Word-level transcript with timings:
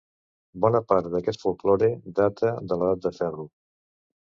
Bona 0.65 0.81
part 0.93 1.11
d'aquest 1.17 1.45
folklore 1.45 1.93
data 2.23 2.57
de 2.67 2.83
l'Edat 2.83 3.09
de 3.09 3.17
Ferro. 3.23 3.51